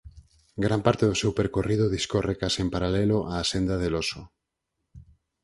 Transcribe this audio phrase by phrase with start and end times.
[0.65, 4.21] Gran parte do seu percorrido discorre case en paralelo á Senda del oso.